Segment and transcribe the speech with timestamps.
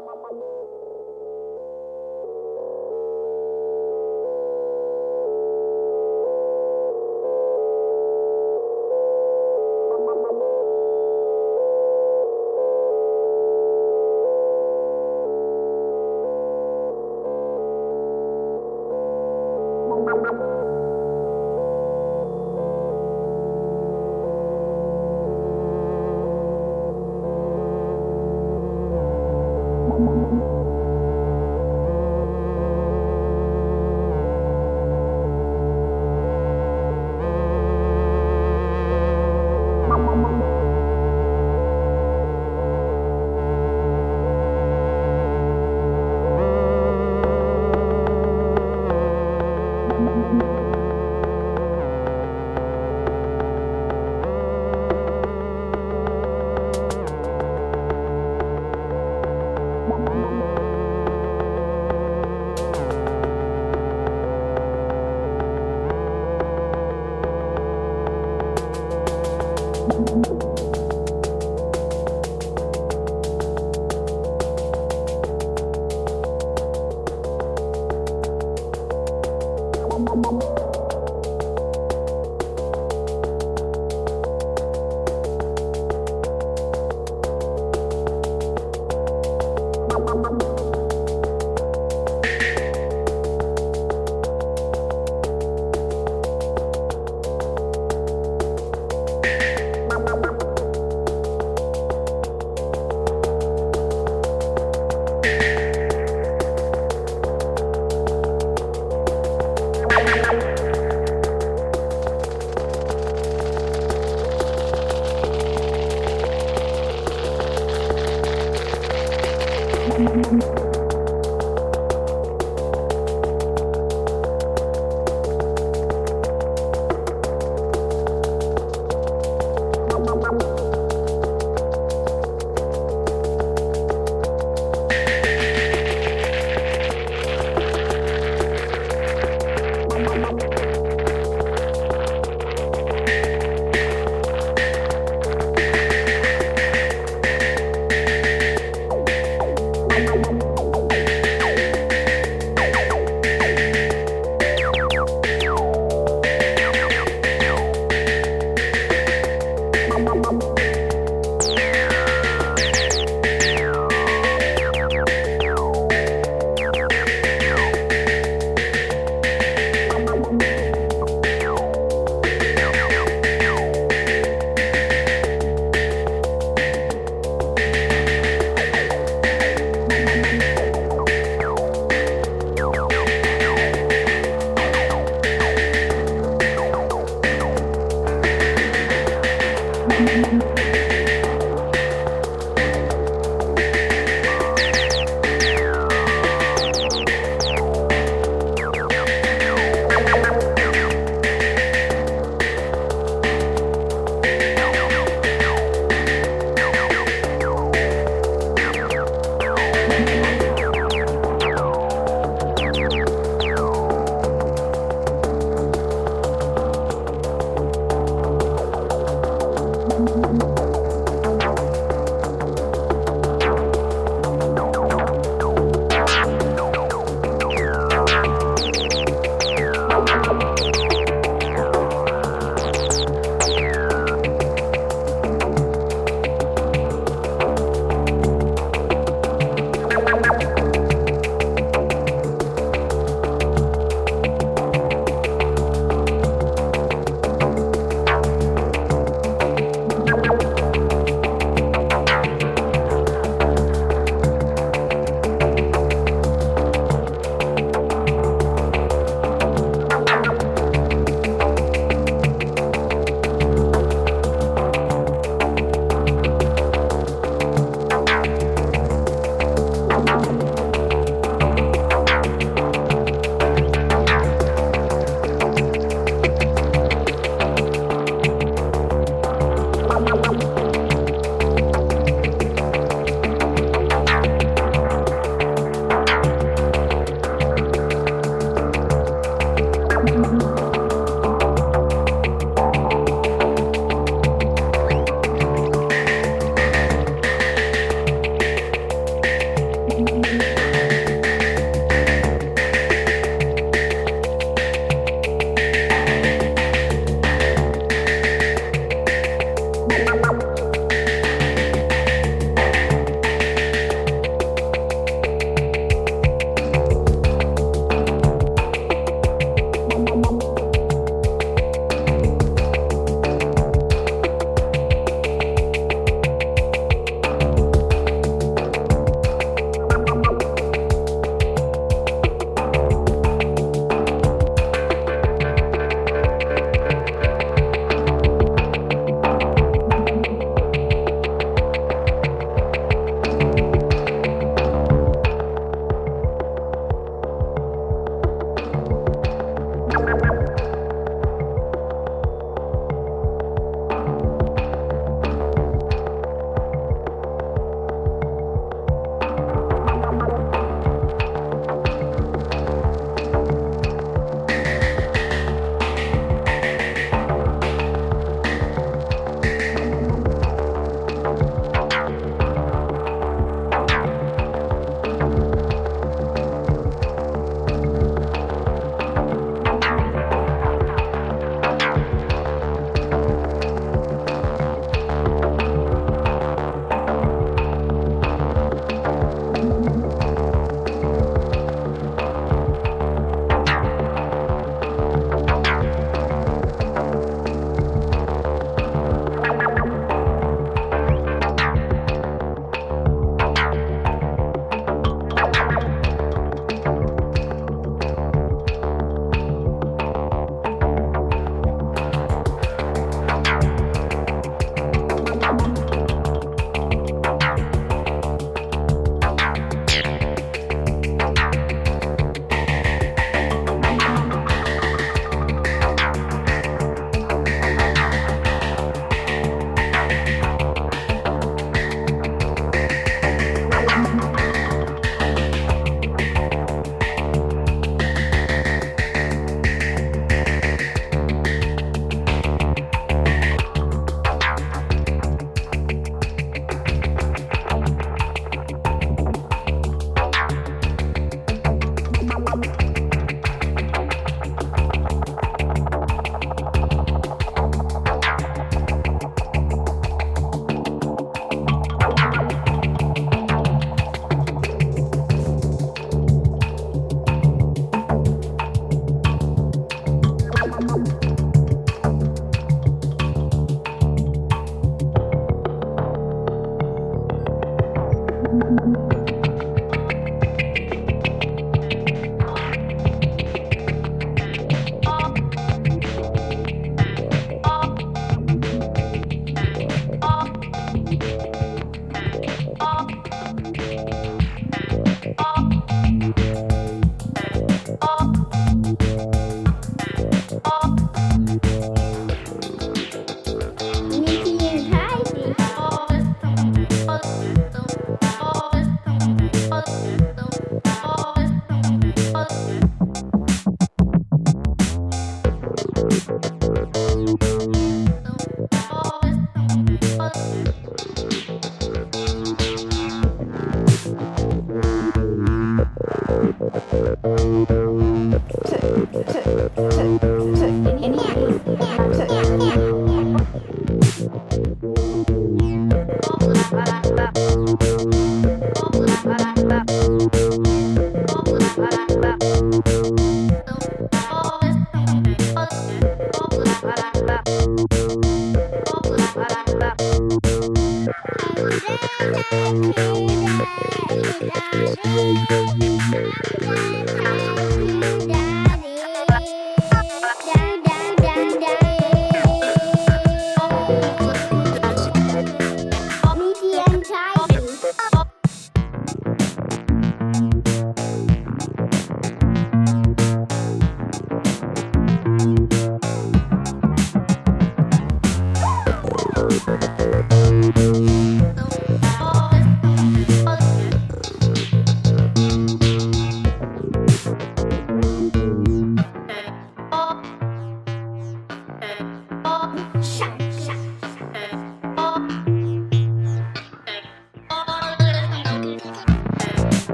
[0.00, 0.48] sama kamu.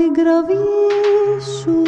[0.00, 1.79] Την κραυγή σου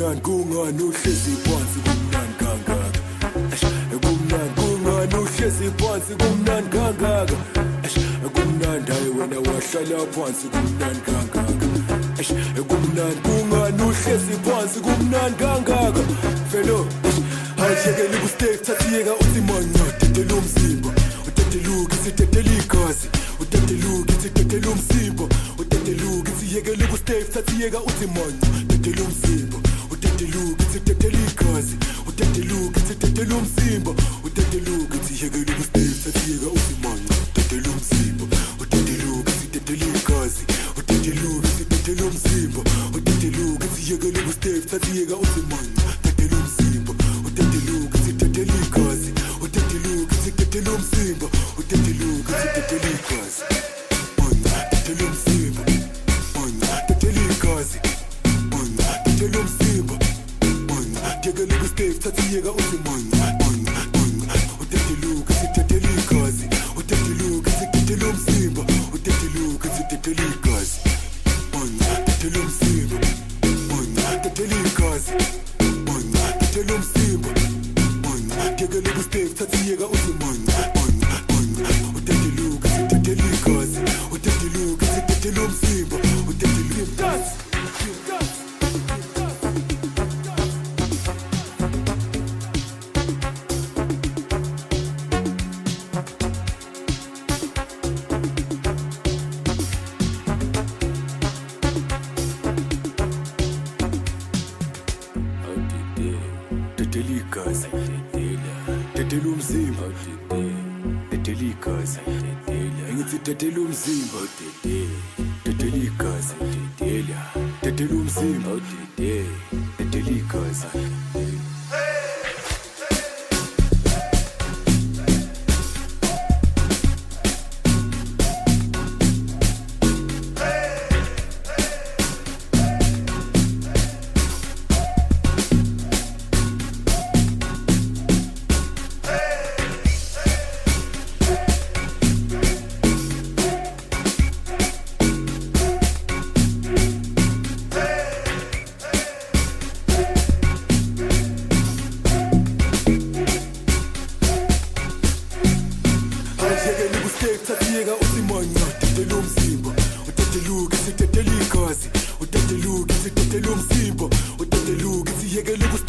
[0.00, 2.98] kumnani kungani uhlezi phansi kumnani kangaka
[4.00, 7.36] kumnandi kungani uhlezi phansi kumnani kangaka
[8.34, 11.66] kumnandi hayi wena wahlala phansi kumnani kangaka
[12.68, 16.00] kumnandi kungani uhlezi phansi kumnandi kangaka
[16.50, 16.86] felo
[17.62, 20.88] ayishekeli kustake thathiyeka uthi manya tetela umzimba
[21.28, 23.08] uteteluka isitetela igazi
[23.40, 25.24] uteteluka isitetela umzimba
[25.58, 29.69] uteteluka isiyekeli kustake thathiyeka uthi manya tetela umzimba
[30.20, 31.76] udedeluka ithi kutetela igazi.
[32.08, 33.90] Udedeluka ithi kutetela umzimba.
[34.24, 38.24] Udedeluka ithi yekela ukusteve sefika uzimanca udedela umzimba.
[38.60, 40.42] Udedeluka ithi kutetela igazi.
[40.78, 42.60] Udedeluka ithi kutetela umzimba.
[42.96, 46.92] Udedeluka ithi yekela ukusteve sefika uzimanca udedela umzimba.
[47.26, 49.10] Udedeluka ithi kutetela igazi.
[49.44, 51.26] Udedeluka ithi kutetela umzimba.
[51.58, 53.49] Udedeluka ithi kutetela igazi.
[62.10, 62.42] ka tiye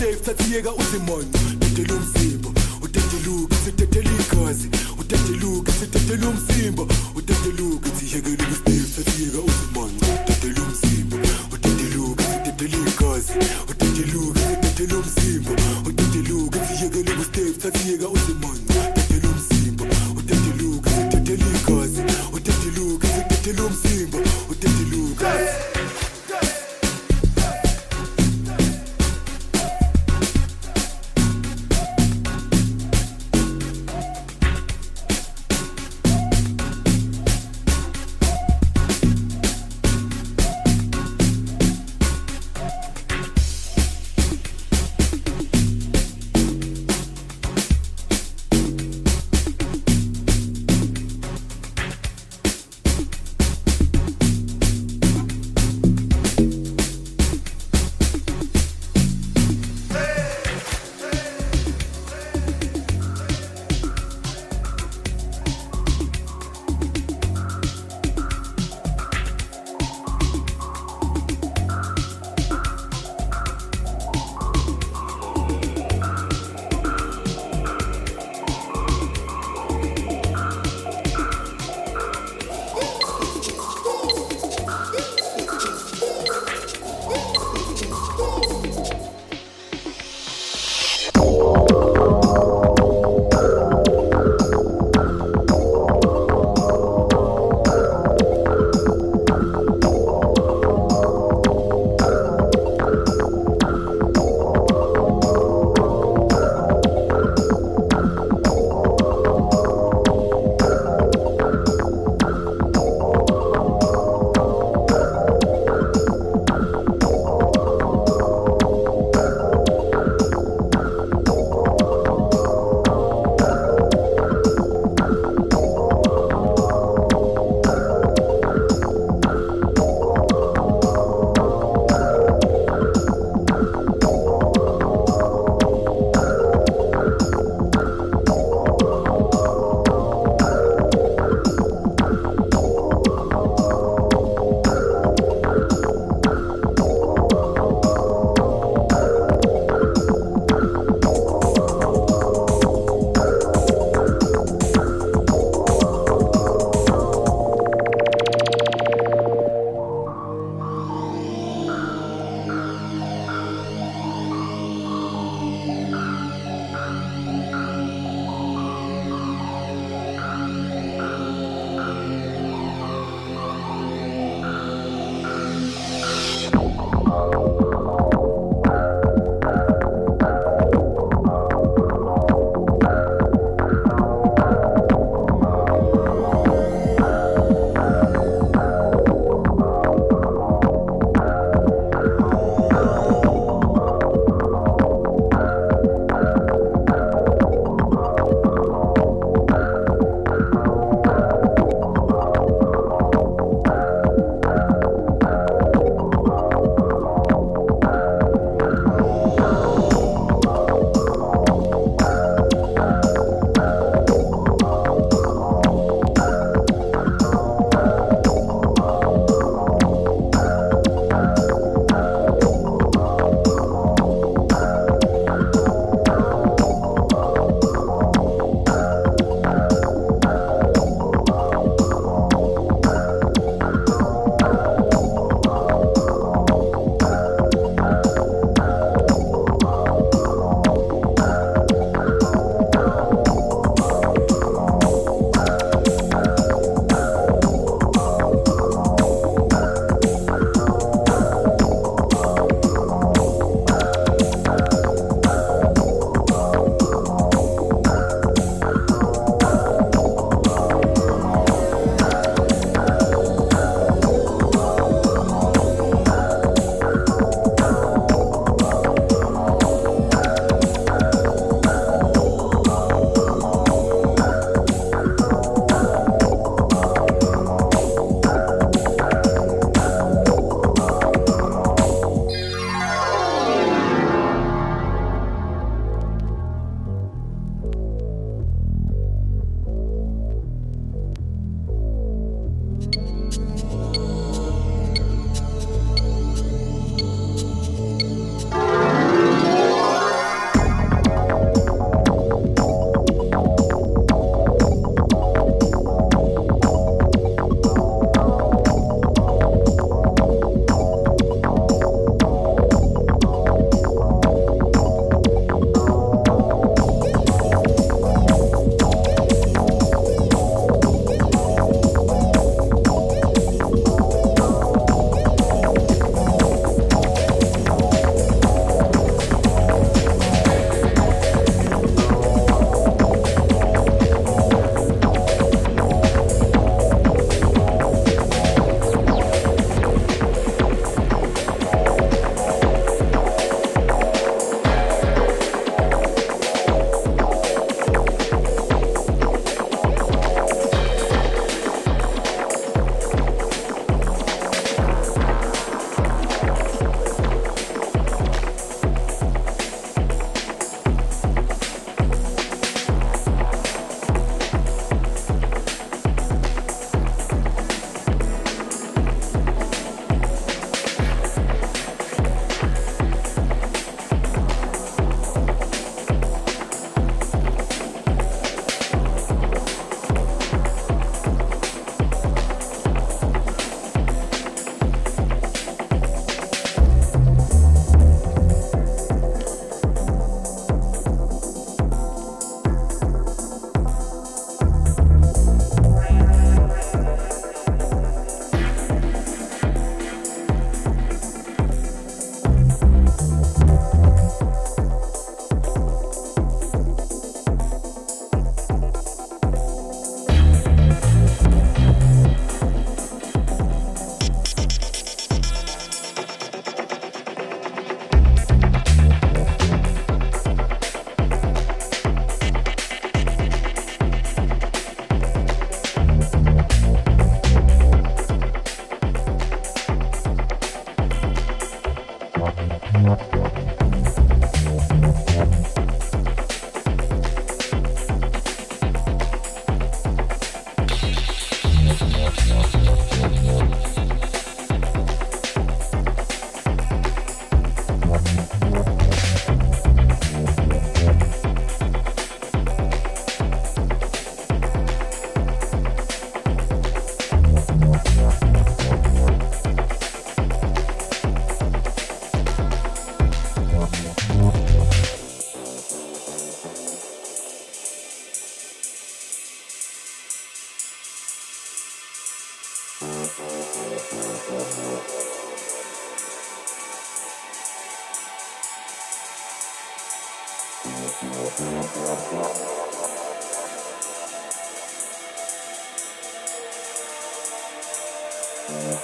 [0.02, 1.26] udave sathiyeka uzimonyo
[1.60, 4.68] dedela umzimbo udedeluka sidedela igazi
[5.00, 11.18] udedeluka sidedela umzimbo udedeluka siyekela ukudave sathiyeka uzimonyo udedela umzimbo
[11.54, 13.34] udedeluka sidedela igazi
[13.72, 15.52] udedeluka sidedela umzimbo
[15.90, 18.66] udedeluka siyekela ukudave sathiyeka uzimonyo
[18.98, 19.38] udedela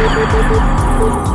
[0.00, 1.29] Thank you.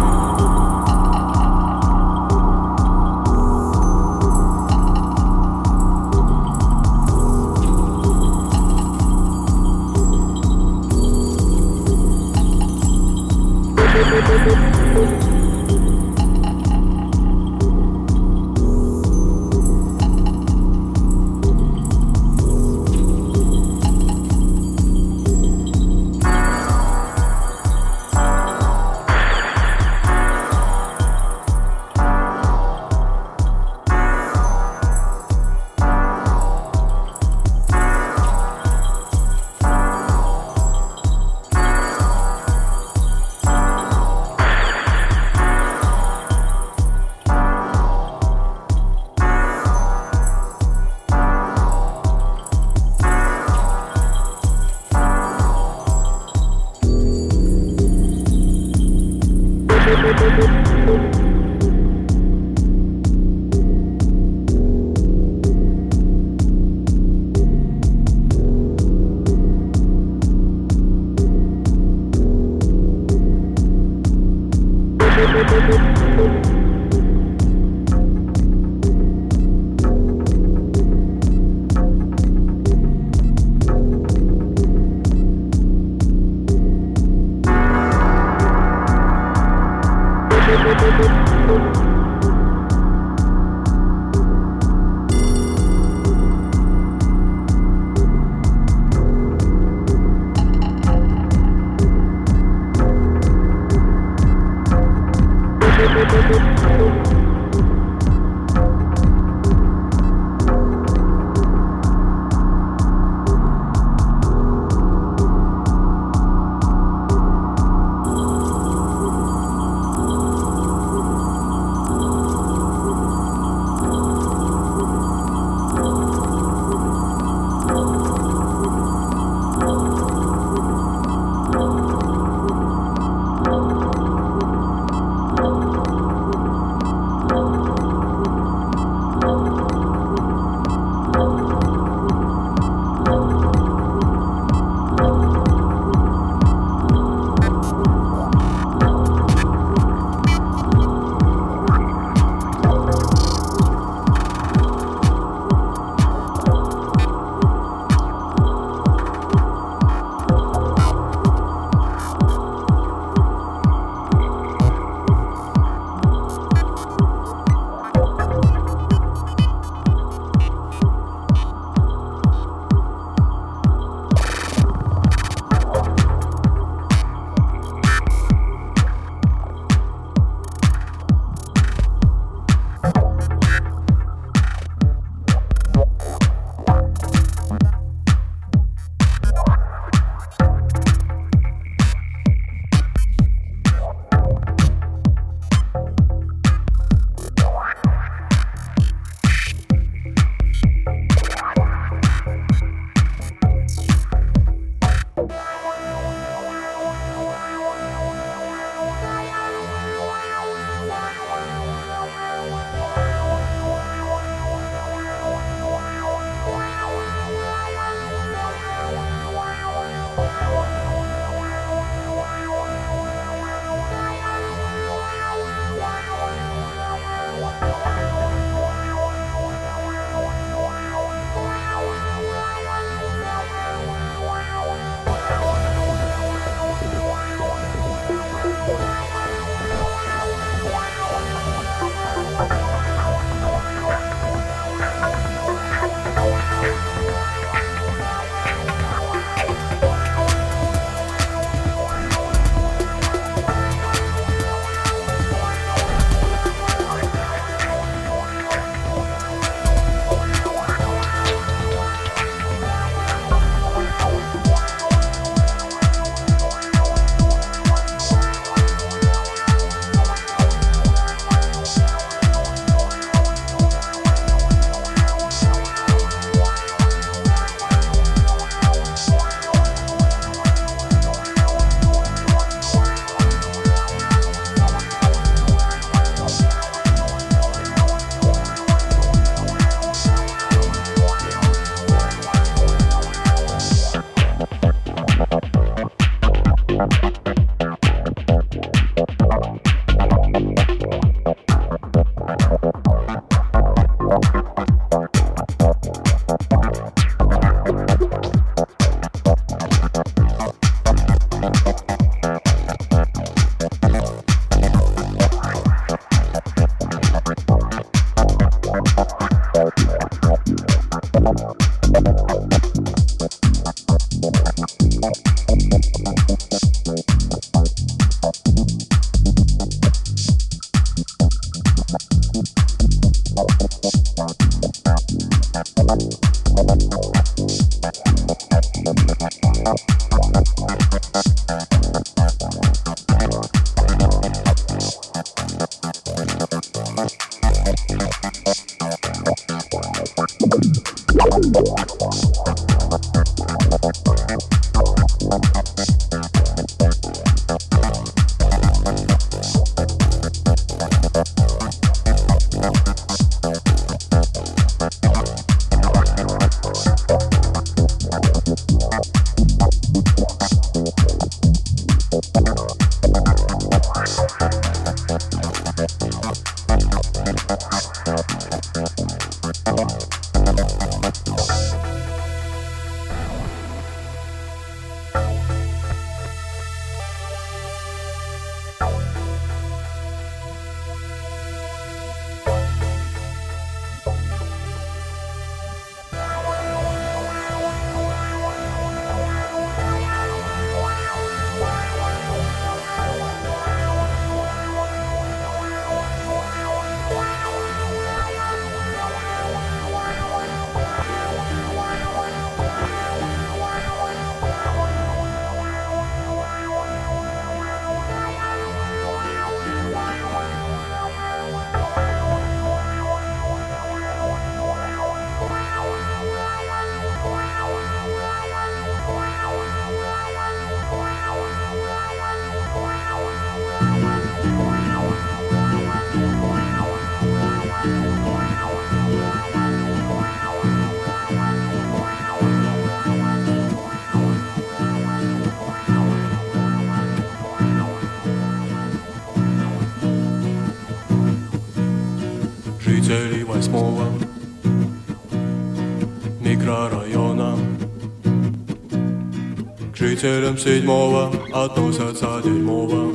[460.55, 463.13] Жителям седьмого относятся дерьмово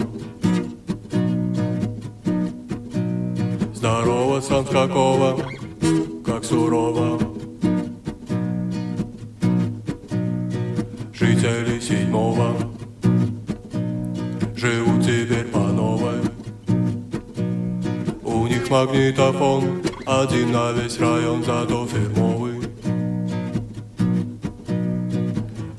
[3.74, 5.29] Здорово, сан какого, как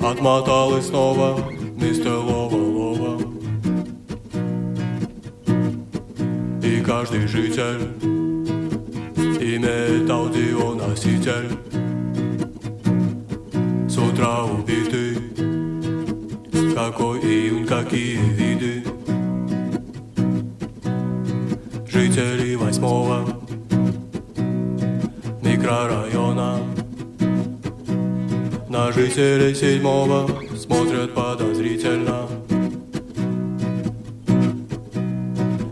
[0.04, 1.38] Отмотал и снова
[1.76, 3.22] мистер Лова-Лова
[6.64, 7.88] И каждый житель
[9.40, 11.52] имеет аудионоситель.
[13.88, 15.18] С утра убитый
[16.74, 18.84] Какой июнь, какие виды.
[21.86, 23.40] Жители восьмого
[25.44, 26.71] микрорайона
[28.72, 32.26] На жителей седьмого смотрят подозрительно.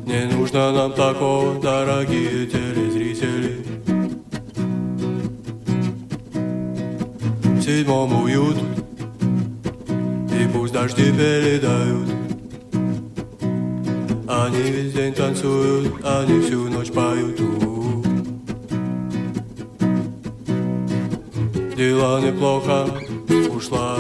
[0.06, 3.64] Не нужно нам такого, дорогие телезрители.
[7.42, 8.58] В седьмом уют
[10.38, 12.10] И пусть дожди передают.
[14.28, 17.39] Они весь день танцуют, они всю ночь поют
[21.99, 22.87] Дела неплохо,
[23.57, 23.97] ушла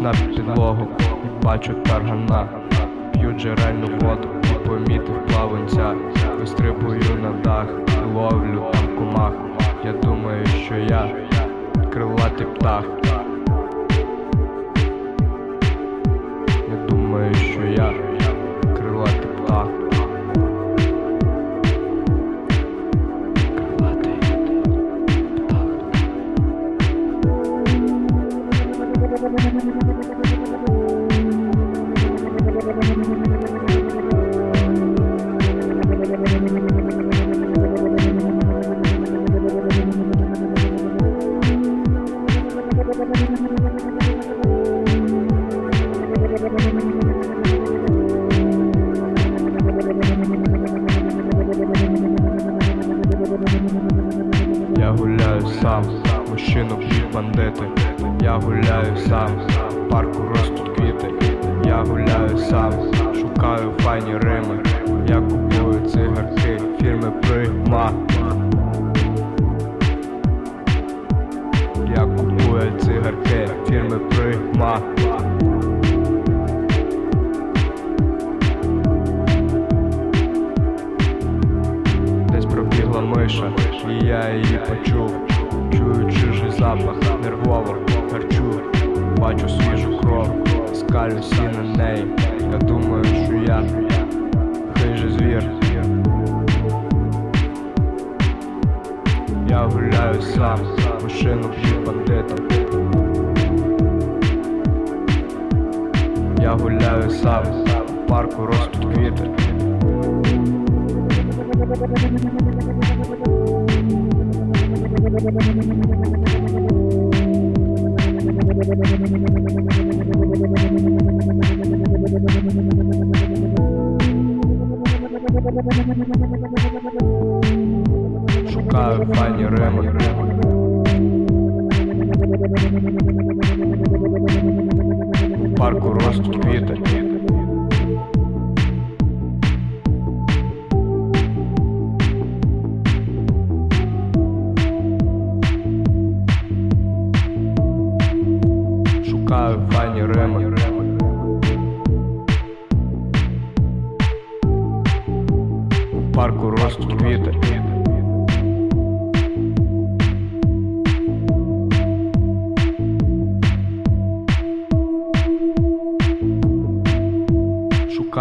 [0.00, 0.88] на підлогу
[1.24, 2.48] і бачу таргана,
[3.12, 5.94] п'ю джерельну воду і помітив плаванця,
[6.40, 9.32] вистрибую на дах, і ловлю там кумах.
[9.84, 11.10] Я думаю, що я
[11.92, 12.84] крилатий птах.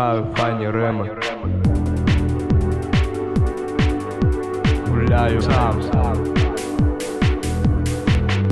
[0.10, 1.10] Знаю файні рими
[4.88, 5.84] Гуляю сам.
[5.84, 6.16] Сам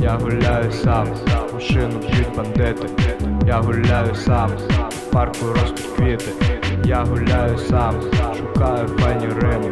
[0.02, 1.08] Я гуляю сам.
[1.54, 2.88] Машину шину б'ють бандити.
[3.48, 4.50] Я гуляю сам.
[4.90, 6.32] В парку ростуть квіти.
[6.86, 7.96] Я гуляю сам.
[8.38, 9.72] Шукаю файні рими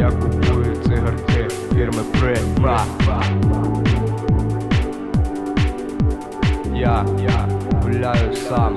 [0.00, 2.84] Я купую цигарки фірми Прима.
[6.74, 7.04] Я
[7.82, 8.76] гуляю сам.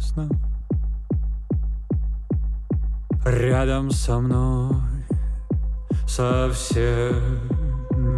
[0.00, 0.28] тесно
[3.24, 4.74] Рядом со мной
[6.06, 7.14] совсем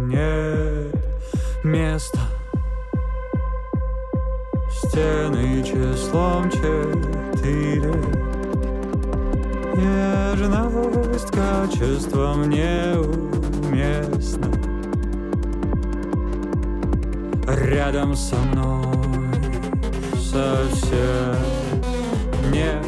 [0.07, 0.95] нет
[1.63, 2.19] места.
[4.71, 7.93] Стены числом четыре.
[9.75, 14.47] Нежность качеством неуместна
[17.47, 18.83] Рядом со мной
[20.15, 21.62] совсем
[22.51, 22.85] нет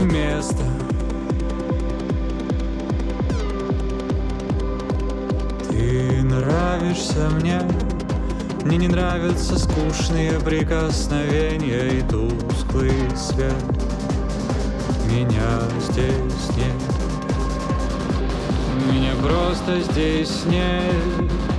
[0.00, 0.64] места.
[5.68, 7.60] Ты нравишься мне,
[8.64, 13.54] мне не нравятся скучные прикосновения и тусклый свет.
[15.10, 16.80] Меня здесь нет,
[18.92, 21.49] меня просто здесь нет.